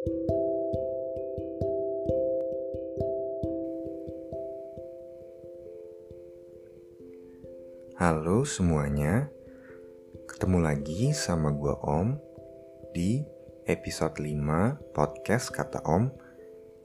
[0.00, 0.16] Halo
[8.48, 9.28] semuanya,
[10.24, 12.16] ketemu lagi sama gua Om
[12.96, 13.20] di
[13.68, 16.08] episode 5 podcast Kata Om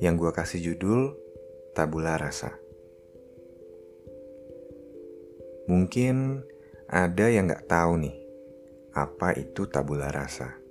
[0.04, 1.16] yang gua kasih judul
[1.72, 2.52] Tabula Rasa.
[5.72, 6.44] Mungkin
[6.92, 8.20] ada yang gak tahu nih,
[8.92, 10.65] apa itu tabula rasa.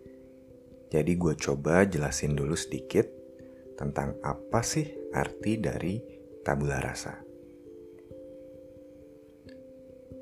[0.94, 3.02] Jadi gue coba jelasin dulu sedikit
[3.74, 5.98] tentang apa sih arti dari
[6.46, 7.18] tabula rasa.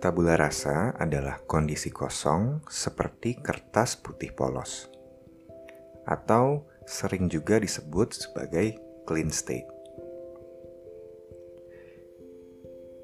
[0.00, 4.88] Tabula rasa adalah kondisi kosong seperti kertas putih polos,
[6.08, 9.68] atau sering juga disebut sebagai clean state.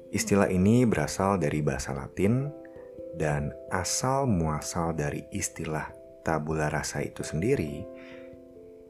[0.09, 2.49] Istilah ini berasal dari bahasa Latin
[3.13, 7.83] dan asal muasal dari istilah tabula rasa itu sendiri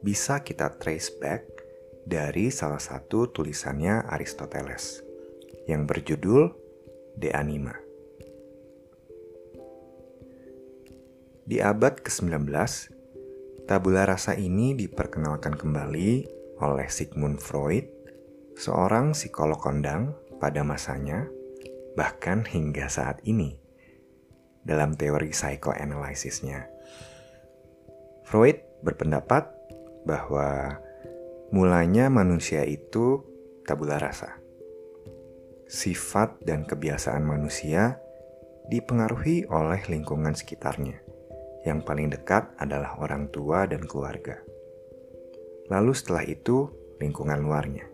[0.00, 1.44] bisa kita trace back
[2.08, 5.04] dari salah satu tulisannya Aristoteles
[5.68, 6.50] yang berjudul
[7.14, 7.76] De Anima.
[11.44, 12.46] Di abad ke-19,
[13.66, 16.10] tabula rasa ini diperkenalkan kembali
[16.62, 17.90] oleh Sigmund Freud,
[18.54, 21.26] seorang psikolog kondang pada masanya,
[21.98, 23.58] bahkan hingga saat ini,
[24.62, 26.79] dalam teori psychoanalysisnya.
[28.30, 29.50] Freud berpendapat
[30.06, 30.78] bahwa
[31.50, 33.26] mulanya manusia itu
[33.66, 34.38] tabula rasa.
[35.66, 37.98] Sifat dan kebiasaan manusia
[38.70, 41.02] dipengaruhi oleh lingkungan sekitarnya
[41.66, 44.38] yang paling dekat adalah orang tua dan keluarga.
[45.66, 46.70] Lalu setelah itu,
[47.02, 47.86] lingkungan luarnya.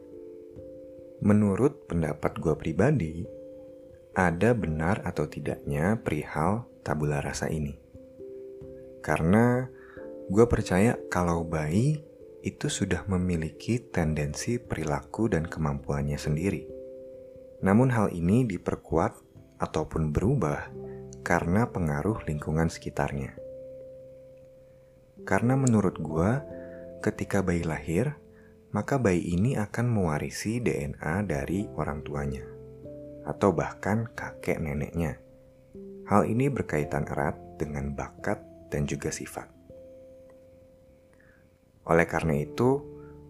[1.24, 3.24] Menurut pendapat gue pribadi,
[4.12, 7.72] ada benar atau tidaknya perihal tabula rasa ini.
[9.00, 9.64] Karena
[10.27, 12.02] gue percaya kalau bayi
[12.46, 16.66] itu sudah memiliki tendensi perilaku dan kemampuannya sendiri.
[17.62, 19.19] Namun hal ini diperkuat
[19.58, 20.70] ataupun berubah
[21.26, 23.34] karena pengaruh lingkungan sekitarnya.
[25.26, 26.47] Karena menurut gua,
[27.03, 28.14] ketika bayi lahir,
[28.70, 32.47] maka bayi ini akan mewarisi DNA dari orang tuanya,
[33.26, 35.19] atau bahkan kakek neneknya.
[36.06, 38.38] Hal ini berkaitan erat dengan bakat
[38.70, 39.56] dan juga sifat.
[41.86, 42.82] Oleh karena itu,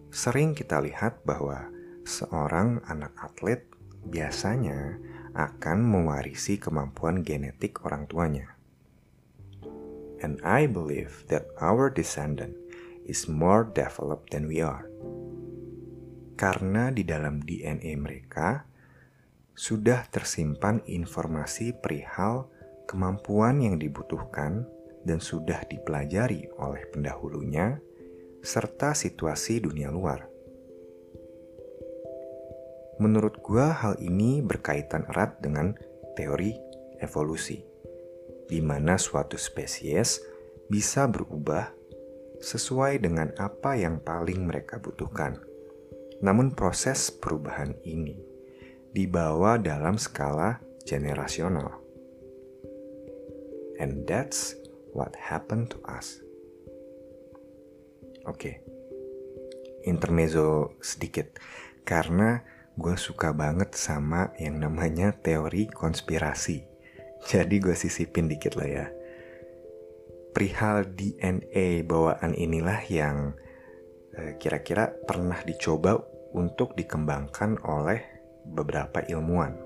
[0.08, 1.68] sering kita lihat bahwa
[2.08, 3.68] seorang anak atlet
[4.06, 4.96] biasanya
[5.36, 8.56] akan mewarisi kemampuan genetik orang tuanya
[10.20, 12.56] and I believe that our descendant
[13.04, 14.88] is more developed than we are.
[16.36, 18.68] Karena di dalam DNA mereka
[19.56, 22.52] sudah tersimpan informasi perihal
[22.84, 24.68] kemampuan yang dibutuhkan
[25.06, 27.80] dan sudah dipelajari oleh pendahulunya,
[28.46, 30.30] serta situasi dunia luar.
[33.02, 35.74] Menurut gua, hal ini berkaitan erat dengan
[36.14, 36.54] teori
[37.02, 37.60] evolusi
[38.46, 40.22] di mana suatu spesies
[40.70, 41.74] bisa berubah
[42.38, 45.42] sesuai dengan apa yang paling mereka butuhkan.
[46.22, 48.16] Namun proses perubahan ini
[48.94, 51.82] dibawa dalam skala generasional.
[53.76, 54.56] And that's
[54.96, 56.25] what happened to us.
[58.26, 58.54] Oke, okay.
[59.86, 61.38] intermezzo sedikit.
[61.86, 62.42] Karena
[62.74, 66.76] gue suka banget sama yang namanya teori konspirasi
[67.26, 68.86] jadi gue sisipin dikit lah ya.
[70.30, 73.34] Perihal DNA bawaan inilah yang
[74.14, 75.98] eh, kira-kira pernah dicoba
[76.36, 77.98] untuk dikembangkan oleh
[78.46, 79.58] beberapa ilmuwan.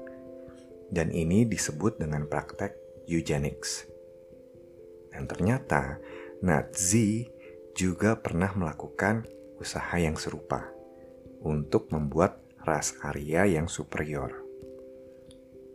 [0.89, 3.85] Dan ini disebut dengan praktek eugenics.
[5.13, 6.01] Dan ternyata
[6.41, 7.29] Nazi
[7.75, 9.27] juga pernah melakukan
[9.61, 10.69] usaha yang serupa
[11.45, 14.45] untuk membuat ras Arya yang superior.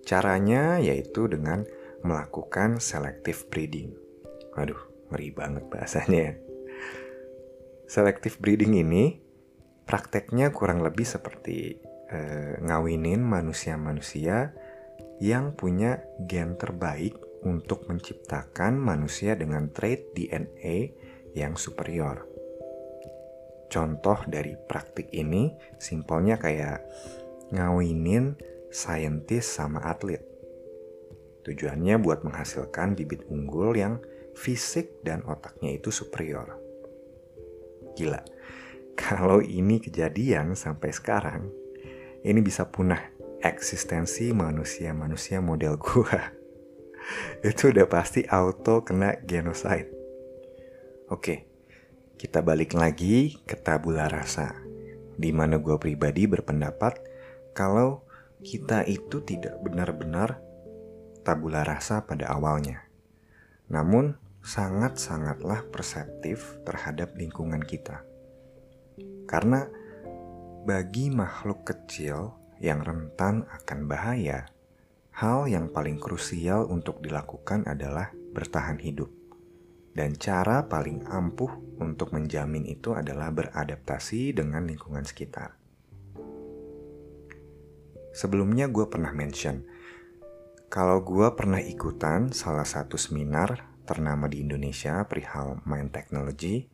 [0.05, 1.65] Caranya yaitu dengan
[2.05, 3.93] melakukan selective breeding.
[4.53, 4.77] Waduh,
[5.09, 6.33] ngeri banget bahasanya ya.
[7.85, 9.17] Selective breeding ini
[9.85, 11.77] prakteknya kurang lebih seperti
[12.09, 14.53] eh, ngawinin manusia-manusia
[15.21, 20.77] yang punya gen terbaik untuk menciptakan manusia dengan trait DNA
[21.35, 22.23] yang superior.
[23.67, 26.79] Contoh dari praktik ini simpelnya kayak
[27.51, 28.39] ngawinin
[28.71, 30.23] saintis sama atlet.
[31.43, 34.01] Tujuannya buat menghasilkan bibit unggul yang
[34.33, 36.57] fisik dan otaknya itu superior.
[37.99, 38.23] Gila,
[39.03, 41.51] kalau ini kejadian sampai sekarang,
[42.25, 42.99] ini bisa punah
[43.45, 46.33] eksistensi manusia-manusia model gua.
[47.45, 49.94] Itu udah pasti auto kena genocide.
[51.15, 51.47] Oke,
[52.19, 54.51] kita balik lagi ke tabula rasa,
[55.15, 56.99] di mana gue pribadi berpendapat
[57.55, 58.03] kalau
[58.43, 60.43] kita itu tidak benar-benar
[61.23, 62.83] tabula rasa pada awalnya.
[63.71, 68.03] Namun, sangat-sangatlah perseptif terhadap lingkungan kita.
[69.23, 69.71] Karena
[70.67, 74.51] bagi makhluk kecil yang rentan akan bahaya,
[75.15, 79.14] hal yang paling krusial untuk dilakukan adalah bertahan hidup.
[79.95, 85.55] Dan cara paling ampuh untuk menjamin itu adalah beradaptasi dengan lingkungan sekitar.
[88.11, 89.63] Sebelumnya gue pernah mention,
[90.67, 96.67] kalau gue pernah ikutan salah satu seminar ternama di Indonesia perihal mind technology,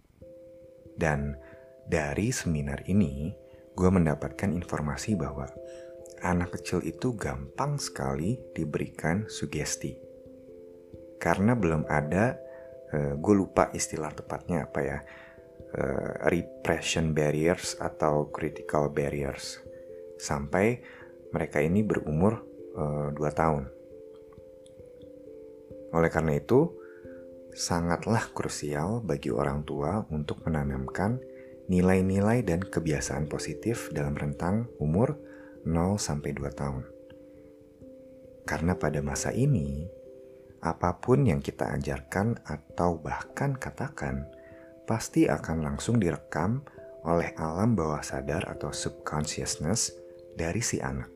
[0.98, 1.38] dan
[1.86, 3.34] dari seminar ini
[3.74, 5.50] gue mendapatkan informasi bahwa
[6.22, 9.98] anak kecil itu gampang sekali diberikan sugesti.
[11.22, 12.38] Karena belum ada
[12.92, 14.98] uh, eh, gue lupa istilah tepatnya apa ya
[15.76, 19.60] uh, repression barriers atau critical barriers
[20.20, 20.84] sampai
[21.32, 22.44] mereka ini berumur
[22.76, 23.64] uh, 2 tahun.
[25.92, 26.72] Oleh karena itu,
[27.52, 31.20] sangatlah krusial bagi orang tua untuk menanamkan
[31.68, 35.20] nilai-nilai dan kebiasaan positif dalam rentang umur
[35.68, 36.84] 0 sampai 2 tahun.
[38.48, 39.88] Karena pada masa ini,
[40.62, 44.30] apa pun yang kita ajarkan atau bahkan katakan
[44.86, 46.62] pasti akan langsung direkam
[47.02, 49.98] oleh alam bawah sadar atau subconsciousness
[50.38, 51.10] dari si anak.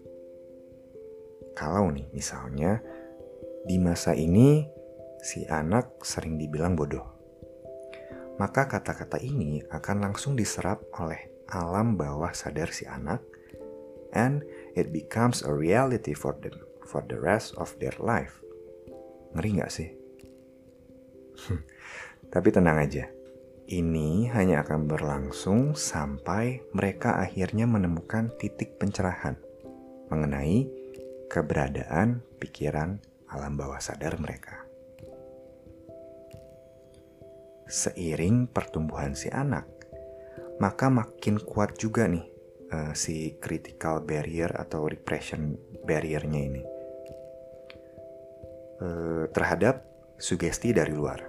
[1.53, 2.81] Kalau nih misalnya
[3.65, 4.65] di masa ini
[5.21, 7.05] si anak sering dibilang bodoh.
[8.35, 13.21] Maka kata-kata ini akan langsung diserap oleh alam bawah sadar si anak
[14.11, 14.43] and
[14.73, 18.44] it becomes a reality for them for the rest of their life.
[19.35, 19.89] Ngeri gak sih?
[22.33, 23.11] Tapi tenang aja,
[23.67, 29.35] ini hanya akan berlangsung sampai mereka akhirnya menemukan titik pencerahan
[30.07, 30.69] mengenai
[31.27, 34.63] keberadaan pikiran alam bawah sadar mereka.
[37.67, 39.67] Seiring pertumbuhan si anak,
[40.63, 42.23] maka makin kuat juga nih
[42.71, 46.74] uh, si critical barrier atau repression barriernya ini
[48.75, 49.87] Eh, terhadap
[50.19, 51.23] sugesti dari luar.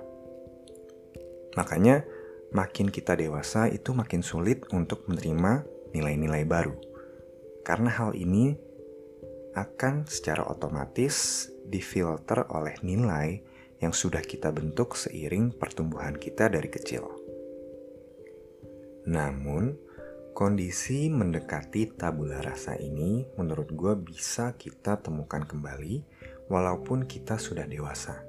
[1.54, 2.02] Makanya,
[2.50, 5.62] makin kita dewasa itu makin sulit untuk menerima
[5.94, 6.74] nilai-nilai baru,
[7.62, 8.50] karena hal ini
[9.54, 13.38] akan secara otomatis difilter oleh nilai
[13.78, 17.06] yang sudah kita bentuk seiring pertumbuhan kita dari kecil.
[19.06, 19.70] Namun,
[20.34, 26.02] kondisi mendekati tabula rasa ini menurut gue bisa kita temukan kembali
[26.46, 28.22] walaupun kita sudah dewasa,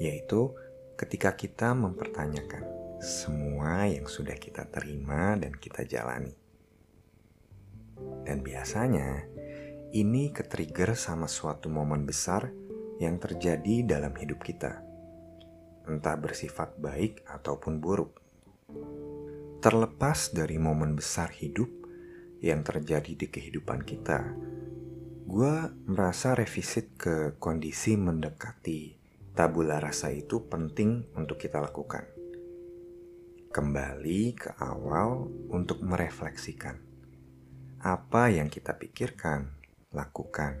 [0.00, 0.52] yaitu
[1.00, 2.64] ketika kita mempertanyakan
[3.00, 6.36] semua yang sudah kita terima dan kita jalani.
[8.24, 9.24] Dan biasanya
[9.96, 12.52] ini ketrigger sama suatu momen besar
[13.00, 14.84] yang terjadi dalam hidup kita,
[15.88, 18.20] entah bersifat baik ataupun buruk.
[19.64, 21.68] Terlepas dari momen besar hidup
[22.44, 24.24] yang terjadi di kehidupan kita,
[25.30, 28.98] gue merasa revisit ke kondisi mendekati
[29.30, 32.02] tabula rasa itu penting untuk kita lakukan.
[33.54, 36.82] Kembali ke awal untuk merefleksikan
[37.78, 39.54] apa yang kita pikirkan,
[39.94, 40.58] lakukan,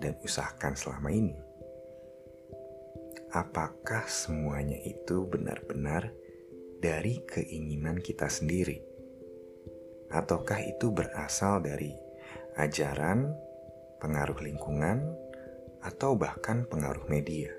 [0.00, 1.36] dan usahakan selama ini.
[3.36, 6.08] Apakah semuanya itu benar-benar
[6.80, 8.80] dari keinginan kita sendiri?
[10.08, 11.92] Ataukah itu berasal dari
[12.56, 13.49] ajaran
[14.00, 15.04] pengaruh lingkungan,
[15.80, 17.52] atau bahkan pengaruh media.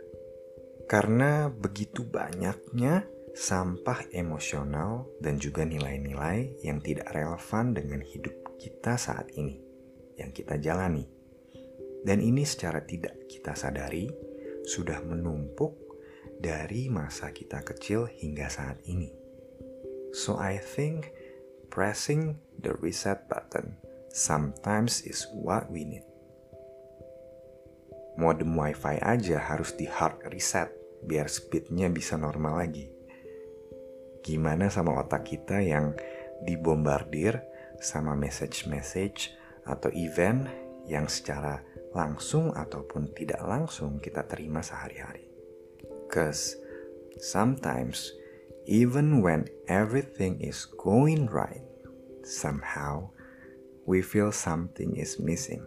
[0.86, 9.31] Karena begitu banyaknya sampah emosional dan juga nilai-nilai yang tidak relevan dengan hidup kita saat
[9.39, 9.57] ini
[10.19, 11.07] yang kita jalani.
[12.01, 14.10] Dan ini secara tidak kita sadari
[14.67, 15.79] sudah menumpuk
[16.41, 19.10] dari masa kita kecil hingga saat ini.
[20.12, 21.13] So I think
[21.71, 23.79] pressing the reset button
[24.12, 26.11] sometimes is what we need
[28.22, 30.70] modem wifi aja harus di hard reset
[31.01, 32.86] biar speednya bisa normal lagi.
[34.22, 35.98] Gimana sama otak kita yang
[36.46, 37.42] dibombardir
[37.82, 39.34] sama message-message
[39.66, 40.46] atau event
[40.86, 41.66] yang secara
[41.98, 45.25] langsung ataupun tidak langsung kita terima sehari-hari.
[46.13, 46.54] Cause
[47.18, 48.13] sometimes
[48.70, 51.66] even when everything is going right,
[52.22, 53.10] somehow
[53.90, 55.66] we feel something is missing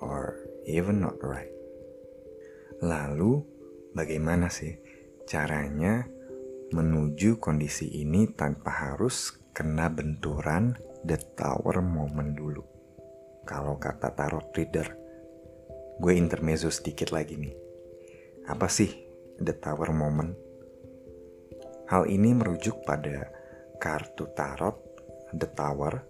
[0.00, 1.57] or even not right.
[2.78, 3.42] Lalu,
[3.90, 4.78] bagaimana sih
[5.26, 6.06] caranya
[6.70, 12.62] menuju kondisi ini tanpa harus kena benturan the tower moment dulu.
[13.42, 14.94] Kalau kata tarot reader,
[15.98, 17.56] gue intermezzo sedikit lagi nih.
[18.46, 18.94] Apa sih
[19.42, 20.38] the tower moment?
[21.90, 23.32] Hal ini merujuk pada
[23.82, 24.76] kartu tarot
[25.34, 26.04] the tower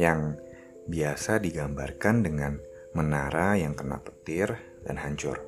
[0.00, 0.34] yang
[0.88, 2.56] biasa digambarkan dengan
[2.96, 5.47] menara yang kena petir dan hancur.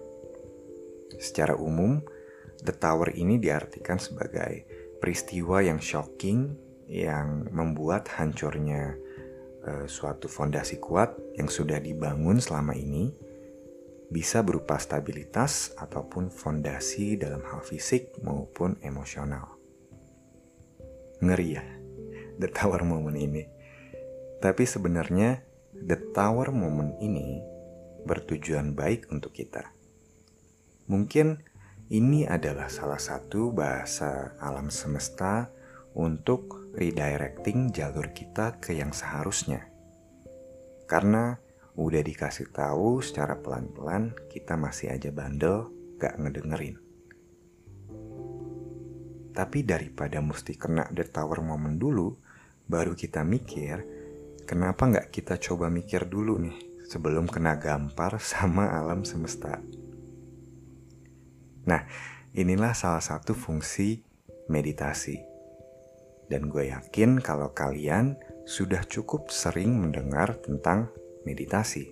[1.18, 1.98] Secara umum,
[2.60, 4.68] The Tower ini diartikan sebagai
[5.00, 6.52] peristiwa yang shocking
[6.90, 8.98] yang membuat hancurnya
[9.64, 13.14] uh, suatu fondasi kuat yang sudah dibangun selama ini
[14.10, 19.54] bisa berupa stabilitas ataupun fondasi dalam hal fisik maupun emosional.
[21.22, 21.64] Ngeri ya,
[22.42, 23.46] the tower moment ini.
[24.42, 27.38] Tapi sebenarnya the tower moment ini
[28.02, 29.70] bertujuan baik untuk kita.
[30.90, 31.38] Mungkin
[31.94, 35.46] ini adalah salah satu bahasa alam semesta
[35.94, 39.70] untuk redirecting jalur kita ke yang seharusnya.
[40.90, 41.38] Karena
[41.78, 45.70] udah dikasih tahu secara pelan-pelan kita masih aja bandel
[46.02, 46.82] gak ngedengerin.
[49.30, 52.18] Tapi daripada mesti kena the tower moment dulu,
[52.66, 53.86] baru kita mikir,
[54.42, 56.58] kenapa nggak kita coba mikir dulu nih
[56.90, 59.62] sebelum kena gampar sama alam semesta.
[61.70, 61.86] Nah,
[62.34, 64.02] inilah salah satu fungsi
[64.50, 65.22] meditasi.
[66.26, 70.90] Dan gue yakin kalau kalian sudah cukup sering mendengar tentang
[71.22, 71.86] meditasi.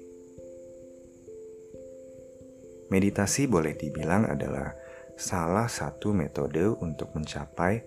[2.90, 4.74] Meditasi boleh dibilang adalah
[5.14, 7.84] salah satu metode untuk mencapai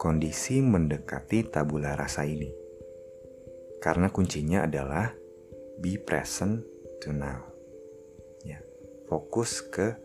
[0.00, 2.48] kondisi mendekati tabula rasa ini.
[3.84, 5.12] Karena kuncinya adalah
[5.76, 6.64] be present
[7.04, 7.44] to now.
[8.46, 8.62] Ya,
[9.10, 9.96] fokus ke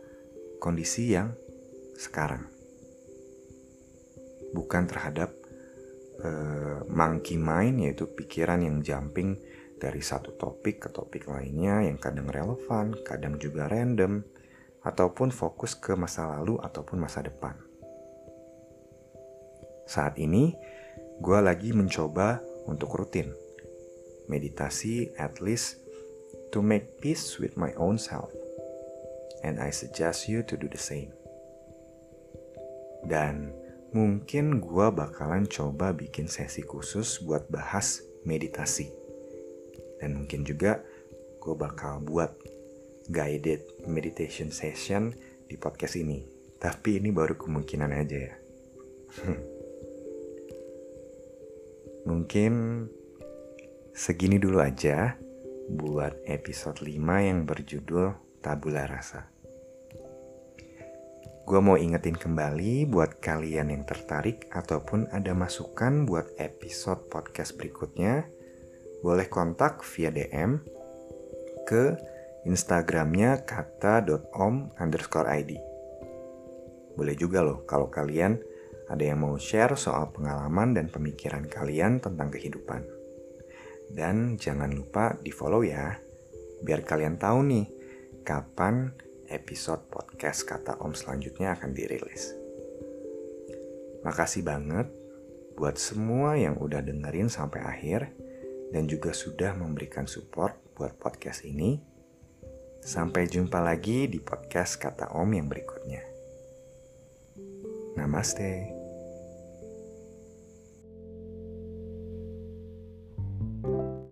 [0.59, 1.33] kondisi yang
[1.95, 2.45] sekarang.
[4.51, 5.31] Bukan terhadap
[6.21, 9.39] uh, monkey mind yaitu pikiran yang jumping
[9.79, 14.21] dari satu topik ke topik lainnya yang kadang relevan, kadang juga random,
[14.83, 17.55] ataupun fokus ke masa lalu ataupun masa depan.
[19.87, 20.53] Saat ini,
[21.23, 23.31] gue lagi mencoba untuk rutin
[24.29, 25.81] meditasi at least
[26.53, 28.29] to make peace with my own self
[29.43, 31.11] and I suggest you to do the same.
[33.07, 33.55] Dan
[33.95, 38.91] mungkin gue bakalan coba bikin sesi khusus buat bahas meditasi.
[39.99, 40.83] Dan mungkin juga
[41.39, 42.35] gue bakal buat
[43.09, 45.15] guided meditation session
[45.47, 46.21] di podcast ini.
[46.59, 48.35] Tapi ini baru kemungkinan aja ya.
[52.09, 52.85] mungkin
[53.91, 55.17] segini dulu aja
[55.69, 59.27] buat episode 5 yang berjudul tabula rasa.
[61.49, 68.29] Gue mau ingetin kembali buat kalian yang tertarik ataupun ada masukan buat episode podcast berikutnya,
[69.01, 70.61] boleh kontak via DM
[71.65, 71.97] ke
[72.45, 75.57] Instagramnya kata.om underscore ID.
[76.93, 78.37] Boleh juga loh kalau kalian
[78.85, 82.85] ada yang mau share soal pengalaman dan pemikiran kalian tentang kehidupan.
[83.89, 85.97] Dan jangan lupa di follow ya,
[86.61, 87.78] biar kalian tahu nih
[88.25, 88.93] kapan
[89.29, 92.33] episode podcast kata Om selanjutnya akan dirilis.
[94.01, 94.87] Makasih banget
[95.59, 98.09] buat semua yang udah dengerin sampai akhir
[98.71, 101.83] dan juga sudah memberikan support buat podcast ini.
[102.79, 106.03] Sampai jumpa lagi di podcast kata Om yang berikutnya.
[107.99, 108.78] Namaste.